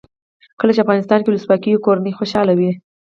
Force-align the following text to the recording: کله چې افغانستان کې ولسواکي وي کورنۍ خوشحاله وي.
کله 0.59 0.71
چې 0.75 0.83
افغانستان 0.83 1.19
کې 1.21 1.29
ولسواکي 1.29 1.69
وي 1.71 1.79
کورنۍ 1.85 2.11
خوشحاله 2.17 2.53
وي. 2.59 2.71